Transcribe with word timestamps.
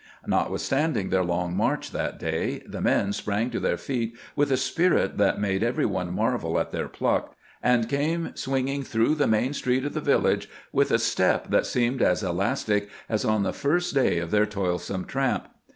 Notwithstanding 0.25 1.11
their 1.11 1.23
long 1.23 1.55
march 1.55 1.91
that 1.91 2.17
day, 2.17 2.63
the 2.65 2.81
men 2.81 3.13
sprang 3.13 3.51
to 3.51 3.59
their 3.59 3.77
feet 3.77 4.17
with 4.35 4.51
a 4.51 4.57
spirit 4.57 5.19
that 5.19 5.39
made 5.39 5.61
every 5.61 5.85
one 5.85 6.11
marvel 6.11 6.59
at 6.59 6.71
their 6.71 6.87
pluck, 6.87 7.35
and 7.61 7.87
came 7.87 8.35
swing 8.35 8.67
ing 8.67 8.81
through 8.81 9.13
the 9.13 9.27
main 9.27 9.53
street 9.53 9.85
of 9.85 9.93
the 9.93 10.01
village 10.01 10.49
with 10.71 10.89
a 10.89 10.97
step 10.97 11.51
that 11.51 11.67
seemed 11.67 12.01
as 12.01 12.23
elastic 12.23 12.89
as 13.07 13.23
on 13.23 13.43
the 13.43 13.53
first 13.53 13.93
day 13.93 14.17
of 14.17 14.31
their 14.31 14.47
toil 14.47 14.79
some 14.79 15.05
tramp. 15.05 15.47